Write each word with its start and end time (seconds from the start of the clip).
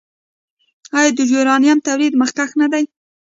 آیا 0.97 1.11
د 1.17 1.19
یورانیم 1.33 1.79
تولید 1.87 2.13
کې 2.15 2.19
مخکښ 2.21 2.49
نه 2.61 2.67
دی؟ 2.71 2.83